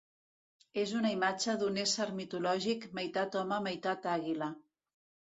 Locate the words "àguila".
4.15-4.49